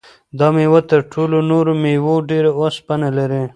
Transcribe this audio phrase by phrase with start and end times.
[0.39, 3.43] دا مېوه تر ټولو نورو مېوو ډېر اوسپنه لري.